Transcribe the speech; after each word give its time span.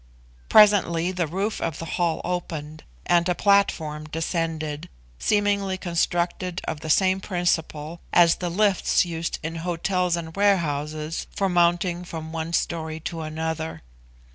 Presently 0.49 1.11
the 1.11 1.27
roof 1.27 1.61
of 1.61 1.77
the 1.77 1.85
hall 1.85 2.21
opened, 2.23 2.83
and 3.05 3.29
a 3.29 3.35
platform 3.35 4.05
descended, 4.05 4.89
seemingly 5.19 5.77
constructed 5.77 6.59
on 6.67 6.77
the 6.77 6.89
same 6.89 7.21
principle 7.21 8.01
as 8.11 8.37
the 8.37 8.49
'lifts' 8.49 9.05
used 9.05 9.37
in 9.43 9.57
hotels 9.57 10.15
and 10.17 10.35
warehouses 10.35 11.27
for 11.35 11.49
mounting 11.49 12.03
from 12.03 12.33
one 12.33 12.51
story 12.51 12.99
to 13.01 13.21
another. 13.21 13.83